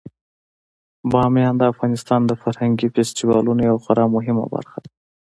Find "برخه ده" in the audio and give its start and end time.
4.53-4.89